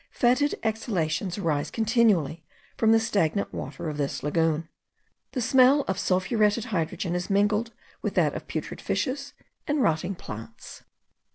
Fetid 0.09 0.55
exhalations 0.63 1.37
arise 1.37 1.69
continually 1.69 2.43
from 2.75 2.91
the 2.91 2.99
stagnant 2.99 3.53
water 3.53 3.87
of 3.87 3.97
this 3.97 4.23
lagoon. 4.23 4.67
The 5.33 5.41
smell 5.41 5.81
of 5.81 5.99
sulphuretted 5.99 6.65
hydrogen 6.65 7.13
is 7.13 7.29
mingled 7.29 7.71
with 8.01 8.15
that 8.15 8.33
of 8.33 8.47
putrid 8.47 8.81
fishes 8.81 9.33
and 9.67 9.83
rotting 9.83 10.15
plants. 10.15 10.81